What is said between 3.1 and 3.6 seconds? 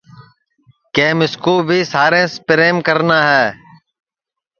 ہے